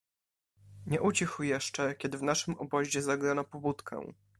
[0.85, 4.13] "Nie ucichł jeszcze, kiedy w naszym obozie zagrano pobudkę."